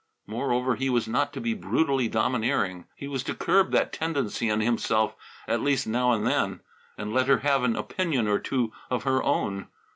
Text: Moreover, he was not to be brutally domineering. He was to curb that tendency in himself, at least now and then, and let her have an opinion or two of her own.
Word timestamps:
Moreover, 0.25 0.77
he 0.77 0.89
was 0.89 1.07
not 1.07 1.31
to 1.33 1.39
be 1.39 1.53
brutally 1.53 2.07
domineering. 2.07 2.85
He 2.95 3.07
was 3.07 3.21
to 3.25 3.35
curb 3.35 3.69
that 3.73 3.93
tendency 3.93 4.49
in 4.49 4.59
himself, 4.59 5.15
at 5.47 5.61
least 5.61 5.85
now 5.85 6.11
and 6.11 6.25
then, 6.25 6.61
and 6.97 7.13
let 7.13 7.27
her 7.27 7.41
have 7.41 7.63
an 7.63 7.75
opinion 7.75 8.27
or 8.27 8.39
two 8.39 8.71
of 8.89 9.03
her 9.03 9.21
own. 9.21 9.67